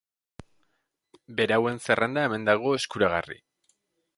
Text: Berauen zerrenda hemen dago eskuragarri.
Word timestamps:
Berauen 1.41 1.77
zerrenda 1.83 2.25
hemen 2.29 2.49
dago 2.51 2.73
eskuragarri. 2.79 3.39